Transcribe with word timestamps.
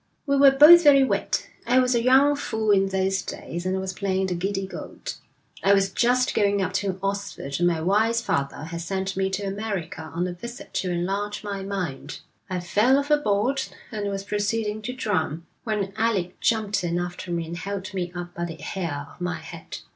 'We 0.25 0.37
were 0.37 0.49
both 0.49 0.83
very 0.83 1.03
wet. 1.03 1.47
I 1.67 1.77
was 1.77 1.93
a 1.93 2.01
young 2.01 2.35
fool 2.35 2.71
in 2.71 2.87
those 2.87 3.21
days, 3.21 3.67
and 3.67 3.77
I 3.77 3.79
was 3.79 3.93
playing 3.93 4.25
the 4.25 4.33
giddy 4.33 4.65
goat 4.65 5.17
I 5.63 5.75
was 5.75 5.91
just 5.91 6.33
going 6.33 6.59
up 6.59 6.73
to 6.73 6.97
Oxford, 7.03 7.57
and 7.59 7.67
my 7.67 7.81
wise 7.81 8.19
father 8.19 8.63
had 8.63 8.81
sent 8.81 9.15
me 9.15 9.29
to 9.29 9.43
America 9.45 10.01
on 10.01 10.25
a 10.27 10.33
visit 10.33 10.73
to 10.73 10.89
enlarge 10.89 11.43
my 11.43 11.61
mind 11.61 12.21
I 12.49 12.61
fell 12.61 12.97
over 12.97 13.15
board, 13.15 13.61
and 13.91 14.09
was 14.09 14.23
proceeding 14.23 14.81
to 14.81 14.93
drown, 14.93 15.45
when 15.65 15.93
Alec 15.97 16.39
jumped 16.39 16.83
in 16.83 16.97
after 16.97 17.29
me 17.29 17.45
and 17.45 17.57
held 17.57 17.93
me 17.93 18.11
up 18.15 18.33
by 18.33 18.45
the 18.45 18.55
hair 18.59 19.05
of 19.13 19.21
my 19.21 19.35
head.' 19.37 19.77